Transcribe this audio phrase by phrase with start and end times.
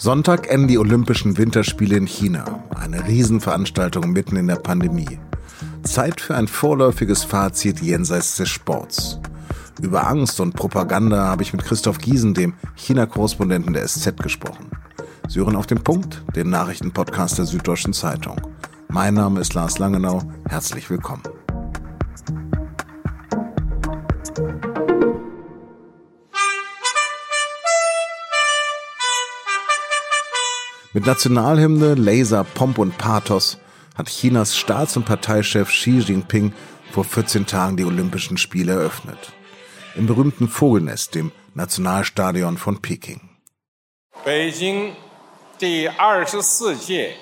[0.00, 2.64] Sonntag enden die Olympischen Winterspiele in China.
[2.74, 5.18] Eine Riesenveranstaltung mitten in der Pandemie.
[5.82, 9.20] Zeit für ein vorläufiges Fazit jenseits des Sports.
[9.82, 14.70] Über Angst und Propaganda habe ich mit Christoph Giesen, dem China-Korrespondenten der SZ, gesprochen.
[15.28, 18.40] Sie hören auf den Punkt, den Nachrichtenpodcast der Süddeutschen Zeitung.
[18.88, 20.22] Mein Name ist Lars Langenau.
[20.48, 21.24] Herzlich willkommen.
[30.93, 33.57] Mit Nationalhymne, Laser, Pomp und Pathos
[33.95, 36.53] hat Chinas Staats- und Parteichef Xi Jinping
[36.91, 39.33] vor 14 Tagen die Olympischen Spiele eröffnet.
[39.95, 43.21] Im berühmten Vogelnest, dem Nationalstadion von Peking.
[44.23, 44.95] Beijing,
[45.61, 47.15] die 24届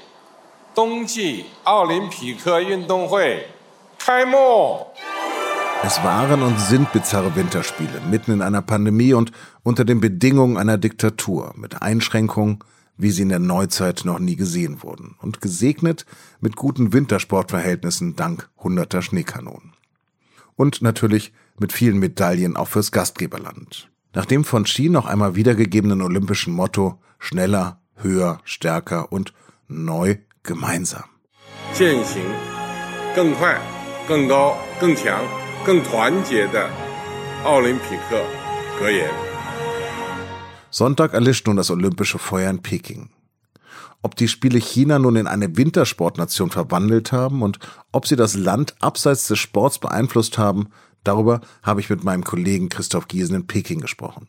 [0.75, 3.47] 冬季奥林匹克运动会
[3.99, 4.87] 开幕。
[5.85, 9.31] Es waren und sind bizarre Winterspiele, mitten in einer Pandemie und
[9.63, 12.59] unter den Bedingungen einer Diktatur, mit Einschränkungen,
[12.97, 16.05] wie sie in der Neuzeit noch nie gesehen wurden und gesegnet
[16.39, 19.73] mit guten Wintersportverhältnissen dank hunderter Schneekanonen.
[20.55, 23.89] Und natürlich mit vielen Medaillen auch fürs Gastgeberland.
[24.13, 29.33] Nach dem von Xi noch einmal wiedergegebenen olympischen Motto schneller, höher, stärker und
[29.67, 31.05] neu gemeinsam.
[31.73, 32.21] 践行
[33.15, 33.59] 更快、
[34.07, 35.19] 更高、更强、
[35.65, 36.69] 更团结的
[37.43, 38.23] 奥林匹克
[38.79, 39.09] 格言。
[40.70, 43.10] Sonntag erlischt nun das olympische Feuer in Peking.
[44.02, 47.58] Ob die Spiele China nun in eine Wintersportnation verwandelt haben und
[47.90, 50.68] ob sie das Land abseits des Sports beeinflusst haben,
[51.04, 54.28] darüber habe ich mit meinem Kollegen Christoph Giesen in Peking gesprochen.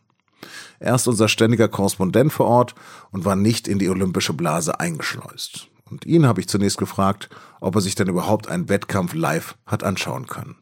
[0.80, 2.74] Er ist unser ständiger Korrespondent vor Ort
[3.12, 5.68] und war nicht in die olympische Blase eingeschleust.
[5.90, 7.28] Und ihn habe ich zunächst gefragt,
[7.60, 10.56] ob er sich denn überhaupt einen Wettkampf live hat anschauen können.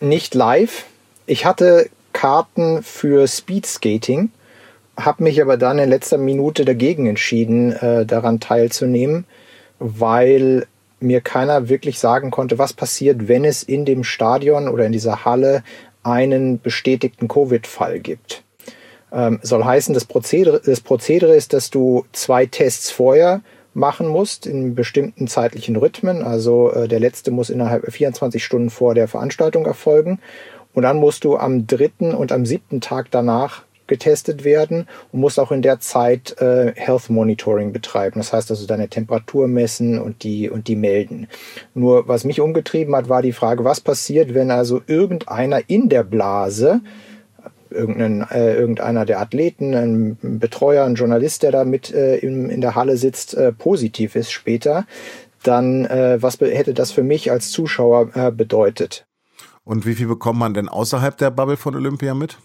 [0.00, 0.86] Nicht live.
[1.26, 4.30] Ich hatte Karten für Speedskating
[4.98, 9.24] habe mich aber dann in letzter Minute dagegen entschieden, äh, daran teilzunehmen,
[9.78, 10.66] weil
[11.00, 15.24] mir keiner wirklich sagen konnte, was passiert, wenn es in dem Stadion oder in dieser
[15.24, 15.62] Halle
[16.02, 18.42] einen bestätigten Covid-Fall gibt.
[19.12, 23.42] Ähm, soll heißen, das Prozedere, das Prozedere ist, dass du zwei Tests vorher
[23.74, 26.22] machen musst in bestimmten zeitlichen Rhythmen.
[26.22, 30.18] Also äh, der letzte muss innerhalb 24 Stunden vor der Veranstaltung erfolgen.
[30.74, 35.40] Und dann musst du am dritten und am siebten Tag danach getestet werden und musst
[35.40, 38.20] auch in der Zeit äh, Health Monitoring betreiben.
[38.20, 41.26] Das heißt also deine Temperatur messen und die, und die melden.
[41.74, 46.04] Nur was mich umgetrieben hat, war die Frage, was passiert, wenn also irgendeiner in der
[46.04, 46.80] Blase
[47.70, 52.60] irgendein, äh, irgendeiner der Athleten, ein Betreuer, ein Journalist, der da mit äh, in, in
[52.60, 54.86] der Halle sitzt, äh, positiv ist später,
[55.42, 59.06] dann äh, was hätte das für mich als Zuschauer äh, bedeutet?
[59.64, 62.38] Und wie viel bekommt man denn außerhalb der Bubble von Olympia mit?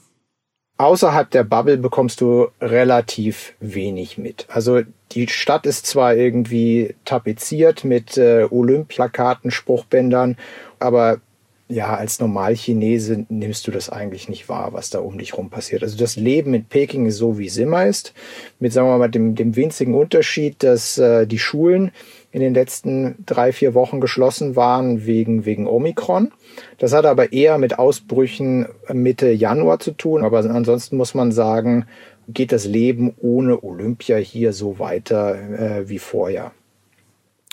[0.78, 4.48] Außerhalb der Bubble bekommst du relativ wenig mit.
[4.50, 10.38] Also die Stadt ist zwar irgendwie tapeziert mit äh, Olympiakarten, Spruchbändern,
[10.80, 11.20] aber
[11.70, 15.82] ja, als Normalchinese nimmst du das eigentlich nicht wahr, was da um dich rum passiert.
[15.82, 18.14] Also das Leben in Peking ist so, wie es immer ist,
[18.60, 21.92] mit, sagen wir mal, dem, dem winzigen Unterschied, dass äh, die Schulen
[22.32, 26.32] in den letzten drei, vier Wochen geschlossen waren wegen, wegen Omikron.
[26.80, 30.24] Das hat aber eher mit Ausbrüchen Mitte Januar zu tun.
[30.24, 31.86] Aber ansonsten muss man sagen,
[32.28, 36.52] geht das Leben ohne Olympia hier so weiter äh, wie vorher.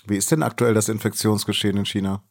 [0.06, 2.22] Wie ist denn aktuell das Infektionsgeschehen in China?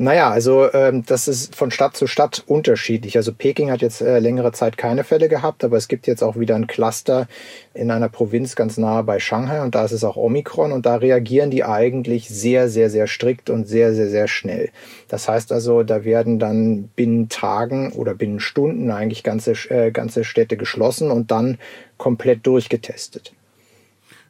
[0.00, 3.16] Naja, also ähm, das ist von Stadt zu Stadt unterschiedlich.
[3.16, 6.38] Also Peking hat jetzt äh, längere Zeit keine Fälle gehabt, aber es gibt jetzt auch
[6.38, 7.26] wieder ein Cluster
[7.74, 10.94] in einer Provinz ganz nahe bei Shanghai und da ist es auch Omikron und da
[10.94, 14.70] reagieren die eigentlich sehr, sehr, sehr strikt und sehr, sehr, sehr schnell.
[15.08, 20.22] Das heißt also, da werden dann binnen Tagen oder binnen Stunden eigentlich ganze, äh, ganze
[20.22, 21.58] Städte geschlossen und dann
[21.96, 23.32] komplett durchgetestet.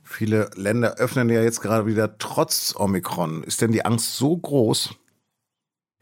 [0.02, 3.44] Viele Länder öffnen ja jetzt gerade wieder trotz Omikron.
[3.44, 4.94] Ist denn die Angst so groß?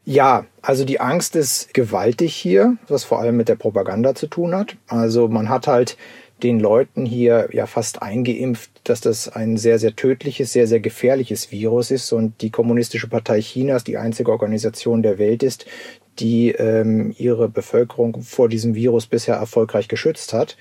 [0.09, 4.55] Ja, also die Angst ist gewaltig hier, was vor allem mit der Propaganda zu tun
[4.55, 4.77] hat.
[4.87, 5.97] Also man hat halt
[6.43, 11.51] den Leuten hier ja fast eingeimpft, dass das ein sehr, sehr tödliches, sehr, sehr gefährliches
[11.51, 15.65] Virus ist und die Kommunistische Partei Chinas die einzige Organisation der Welt ist,
[16.19, 20.55] die ähm, ihre Bevölkerung vor diesem Virus bisher erfolgreich geschützt hat.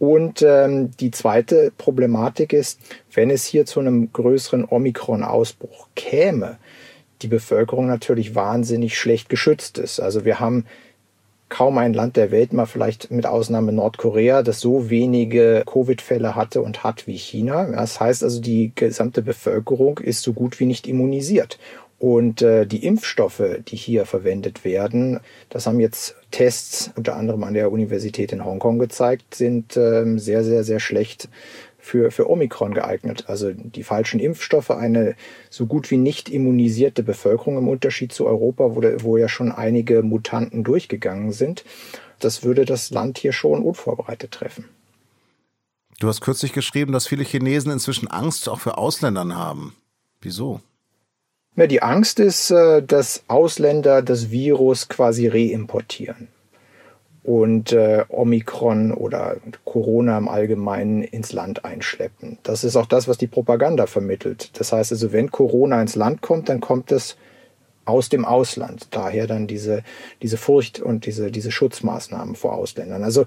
[0.00, 2.80] Und ähm, die zweite Problematik ist,
[3.14, 6.58] wenn es hier zu einem größeren Omikron-Ausbruch käme,
[7.22, 10.00] die Bevölkerung natürlich wahnsinnig schlecht geschützt ist.
[10.00, 10.64] Also wir haben
[11.52, 16.62] kaum ein Land der Welt, mal vielleicht mit Ausnahme Nordkorea, das so wenige Covid-Fälle hatte
[16.62, 17.66] und hat wie China.
[17.66, 21.58] Das heißt also, die gesamte Bevölkerung ist so gut wie nicht immunisiert.
[21.98, 25.20] Und äh, die Impfstoffe, die hier verwendet werden,
[25.50, 30.42] das haben jetzt Tests unter anderem an der Universität in Hongkong gezeigt, sind ähm, sehr,
[30.42, 31.28] sehr, sehr schlecht
[31.82, 33.24] für, für Omikron geeignet.
[33.26, 35.16] Also die falschen Impfstoffe, eine
[35.50, 40.02] so gut wie nicht immunisierte Bevölkerung im Unterschied zu Europa, wo, wo ja schon einige
[40.02, 41.64] Mutanten durchgegangen sind.
[42.20, 44.68] Das würde das Land hier schon unvorbereitet treffen.
[45.98, 49.74] Du hast kürzlich geschrieben, dass viele Chinesen inzwischen Angst auch für Ausländern haben.
[50.20, 50.60] Wieso?
[51.56, 56.28] Ja, die Angst ist, äh, dass Ausländer das Virus quasi reimportieren
[57.24, 62.38] und äh, Omikron oder Corona im Allgemeinen ins Land einschleppen.
[62.42, 64.58] Das ist auch das, was die Propaganda vermittelt.
[64.58, 67.16] Das heißt also, wenn Corona ins Land kommt, dann kommt es
[67.84, 68.88] aus dem Ausland.
[68.90, 69.82] Daher dann diese,
[70.22, 73.02] diese Furcht und diese, diese Schutzmaßnahmen vor Ausländern.
[73.02, 73.24] Also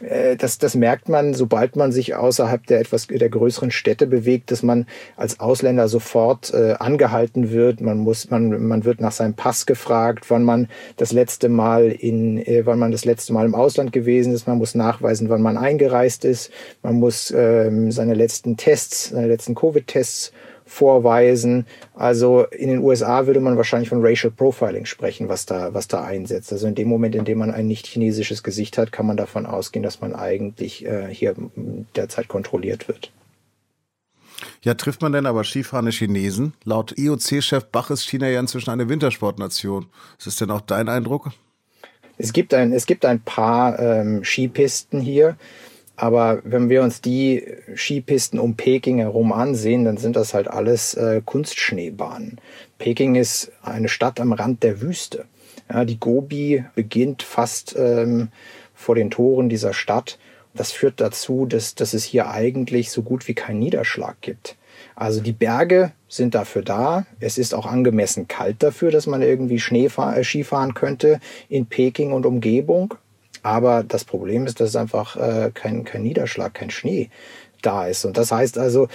[0.00, 4.50] äh, das, das merkt man, sobald man sich außerhalb der etwas der größeren Städte bewegt,
[4.50, 7.80] dass man als Ausländer sofort äh, angehalten wird.
[7.80, 12.38] Man muss, man, man wird nach seinem Pass gefragt, wann man das letzte Mal in,
[12.38, 14.46] äh, wann man das letzte Mal im Ausland gewesen ist.
[14.46, 16.50] Man muss nachweisen, wann man eingereist ist.
[16.82, 20.32] Man muss ähm, seine letzten Tests, seine letzten Covid-Tests
[20.68, 21.66] vorweisen.
[21.94, 26.04] Also in den USA würde man wahrscheinlich von Racial Profiling sprechen, was da, was da
[26.04, 26.52] einsetzt.
[26.52, 29.46] Also in dem Moment, in dem man ein nicht chinesisches Gesicht hat, kann man davon
[29.46, 31.34] ausgehen, dass man eigentlich äh, hier
[31.96, 33.10] derzeit kontrolliert wird.
[34.62, 36.52] Ja, trifft man denn aber skifahrende Chinesen?
[36.64, 39.86] Laut IOC-Chef Bach ist China ja inzwischen eine Wintersportnation.
[40.18, 41.30] Ist das denn auch dein Eindruck?
[42.18, 45.36] Es gibt ein, es gibt ein paar ähm, Skipisten hier.
[46.00, 50.94] Aber wenn wir uns die Skipisten um Peking herum ansehen, dann sind das halt alles
[50.94, 52.40] äh, Kunstschneebahnen.
[52.78, 55.24] Peking ist eine Stadt am Rand der Wüste.
[55.68, 58.28] Ja, die Gobi beginnt fast ähm,
[58.76, 60.20] vor den Toren dieser Stadt.
[60.54, 64.54] Das führt dazu, dass, dass es hier eigentlich so gut wie keinen Niederschlag gibt.
[64.94, 67.06] Also die Berge sind dafür da.
[67.18, 71.18] Es ist auch angemessen kalt dafür, dass man irgendwie Schneefahr äh, Skifahren könnte
[71.48, 72.94] in Peking und Umgebung.
[73.42, 77.10] Aber das Problem ist, dass einfach äh, kein, kein Niederschlag, kein Schnee
[77.62, 78.04] da ist.
[78.04, 78.88] Und das heißt also,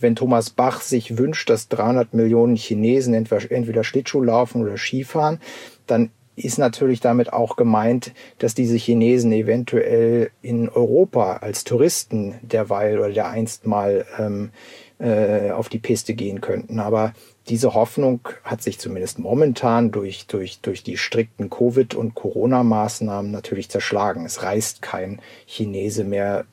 [0.00, 5.40] wenn Thomas Bach sich wünscht, dass 300 Millionen Chinesen entweder, Schlittschuh laufen oder Skifahren,
[5.86, 12.98] dann ist natürlich damit auch gemeint, dass diese Chinesen eventuell in Europa als Touristen derweil
[12.98, 14.50] oder der einst mal ähm,
[14.98, 16.80] äh, auf die Piste gehen könnten.
[16.80, 17.12] Aber
[17.48, 23.68] diese Hoffnung hat sich zumindest momentan durch, durch, durch die strikten Covid- und Corona-Maßnahmen natürlich
[23.68, 24.24] zerschlagen.
[24.24, 26.46] Es reist kein Chinese mehr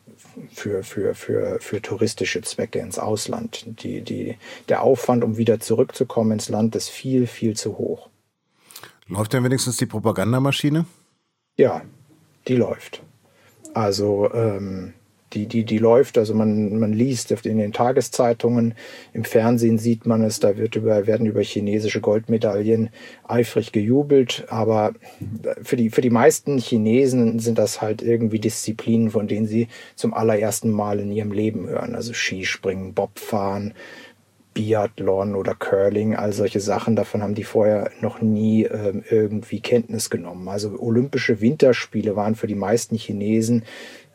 [0.52, 3.66] für, für, für, für touristische Zwecke ins Ausland.
[3.84, 4.38] Die, die,
[4.70, 8.10] der Aufwand, um wieder zurückzukommen ins Land, ist viel, viel zu hoch.
[9.08, 10.86] Läuft denn wenigstens die Propagandamaschine?
[11.58, 11.82] Ja,
[12.48, 13.02] die läuft.
[13.74, 14.94] Also ähm,
[15.34, 16.18] die, die, die läuft.
[16.18, 18.74] Also man, man liest in den Tageszeitungen,
[19.14, 22.90] im Fernsehen sieht man es, da wird über, werden über chinesische Goldmedaillen
[23.28, 24.46] eifrig gejubelt.
[24.50, 24.94] Aber
[25.62, 30.14] für die, für die meisten Chinesen sind das halt irgendwie Disziplinen, von denen sie zum
[30.14, 31.96] allerersten Mal in ihrem Leben hören.
[31.96, 33.74] Also Skispringen, Bobfahren,
[34.54, 40.10] Biathlon oder Curling, all solche Sachen, davon haben die vorher noch nie ähm, irgendwie Kenntnis
[40.10, 40.48] genommen.
[40.50, 43.64] Also Olympische Winterspiele waren für die meisten Chinesen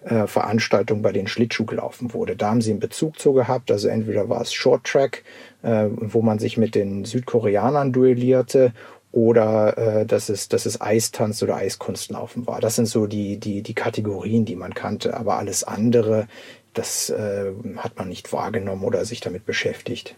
[0.06, 2.36] äh, Veranstaltung, bei denen Schlittschuh gelaufen wurde.
[2.36, 3.70] Da haben sie einen Bezug zu gehabt.
[3.70, 5.24] Also entweder war es Short Track,
[5.62, 8.72] äh, wo man sich mit den Südkoreanern duellierte,
[9.16, 12.60] oder äh, dass, es, dass es Eistanz oder Eiskunstlaufen war.
[12.60, 15.16] Das sind so die, die, die Kategorien, die man kannte.
[15.16, 16.28] Aber alles andere,
[16.74, 20.16] das äh, hat man nicht wahrgenommen oder sich damit beschäftigt.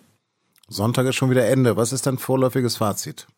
[0.68, 1.76] Sonntag ist schon wieder Ende.
[1.76, 3.28] Was ist dein vorläufiges Fazit?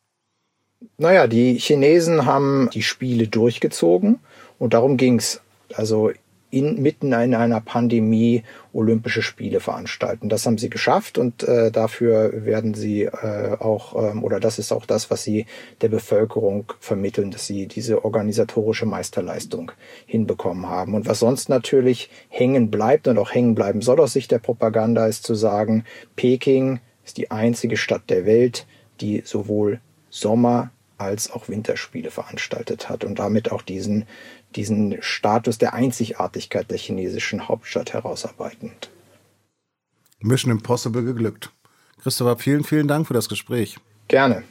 [0.96, 4.18] Naja, die Chinesen haben die Spiele durchgezogen
[4.58, 5.42] und darum ging es.
[5.74, 6.10] Also
[6.50, 8.42] in, mitten in einer Pandemie
[8.72, 10.28] Olympische Spiele veranstalten.
[10.28, 14.72] Das haben sie geschafft und äh, dafür werden sie äh, auch, ähm, oder das ist
[14.72, 15.46] auch das, was sie
[15.80, 19.72] der Bevölkerung vermitteln, dass sie diese organisatorische Meisterleistung
[20.06, 20.94] hinbekommen haben.
[20.94, 25.06] Und was sonst natürlich hängen bleibt und auch hängen bleiben soll aus Sicht der Propaganda,
[25.06, 25.84] ist zu sagen,
[26.16, 28.66] Peking ist die einzige Stadt der Welt,
[29.00, 29.80] die sowohl
[30.10, 34.06] Sommer als auch Winterspiele veranstaltet hat und damit auch diesen
[34.56, 38.90] diesen Status der Einzigartigkeit der chinesischen Hauptstadt herausarbeitend.
[40.20, 41.52] Mission Impossible geglückt.
[42.02, 43.78] Christopher, vielen, vielen Dank für das Gespräch.
[44.08, 44.42] Gerne.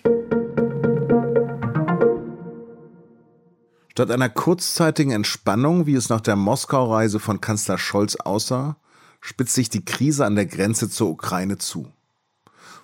[3.91, 8.77] Statt einer kurzzeitigen Entspannung, wie es nach der Moskau-Reise von Kanzler Scholz aussah,
[9.19, 11.91] spitzt sich die Krise an der Grenze zur Ukraine zu.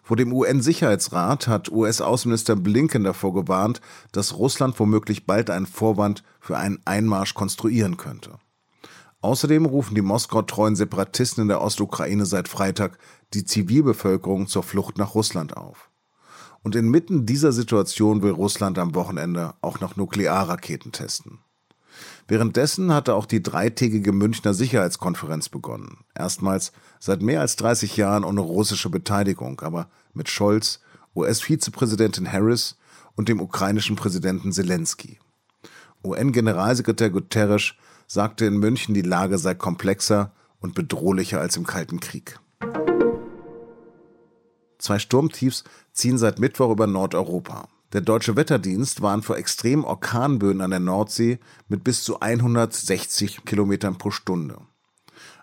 [0.06, 3.82] Vor dem UN-Sicherheitsrat hat US-Außenminister Blinken davor gewarnt,
[4.12, 8.38] dass Russland womöglich bald einen Vorwand für einen Einmarsch konstruieren könnte.
[9.22, 13.00] Außerdem rufen die Moskau-treuen Separatisten in der Ostukraine seit Freitag
[13.34, 15.90] die Zivilbevölkerung zur Flucht nach Russland auf.
[16.62, 21.40] Und inmitten dieser Situation will Russland am Wochenende auch noch Nuklearraketen testen.
[22.28, 26.00] Währenddessen hatte auch die dreitägige Münchner Sicherheitskonferenz begonnen.
[26.16, 26.72] Erstmals
[27.06, 30.80] Seit mehr als 30 Jahren ohne russische Beteiligung, aber mit Scholz,
[31.16, 32.78] US-Vizepräsidentin Harris
[33.16, 35.20] und dem ukrainischen Präsidenten Zelensky.
[36.04, 37.74] UN-Generalsekretär Guterres
[38.08, 42.40] sagte in München, die Lage sei komplexer und bedrohlicher als im Kalten Krieg.
[44.80, 45.64] Zwei Sturmtiefs
[45.94, 47.68] ziehen seit Mittwoch über Nordeuropa.
[47.94, 53.98] Der deutsche Wetterdienst warnt vor extremen Orkanböen an der Nordsee mit bis zu 160 Kilometern
[53.98, 54.60] pro Stunde.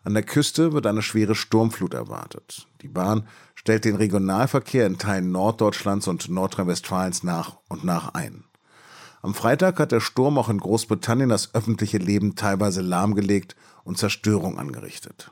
[0.04, 2.66] An der Küste wird eine schwere Sturmflut erwartet.
[2.82, 8.44] Die Bahn stellt den Regionalverkehr in Teilen Norddeutschlands und Nordrhein-Westfalens nach und nach ein.
[9.22, 14.58] Am Freitag hat der Sturm auch in Großbritannien das öffentliche Leben teilweise lahmgelegt und Zerstörung
[14.58, 15.30] angerichtet.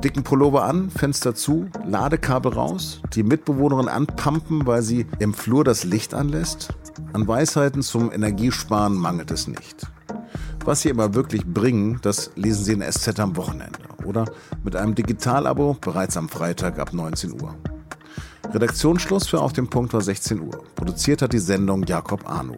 [0.00, 5.84] Dicken Pullover an, Fenster zu, Ladekabel raus, die Mitbewohnerin anpumpen, weil sie im Flur das
[5.84, 6.74] Licht anlässt.
[7.12, 9.86] An Weisheiten zum Energiesparen mangelt es nicht.
[10.64, 14.26] Was sie aber wirklich bringen, das lesen Sie in SZ am Wochenende oder
[14.62, 17.54] mit einem Digitalabo bereits am Freitag ab 19 Uhr.
[18.52, 20.64] Redaktionsschluss für Auf dem Punkt war 16 Uhr.
[20.74, 22.56] Produziert hat die Sendung Jakob Arno.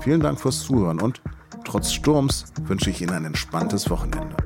[0.00, 1.22] Vielen Dank fürs Zuhören und
[1.64, 4.36] trotz Sturms wünsche ich Ihnen ein entspanntes Wochenende.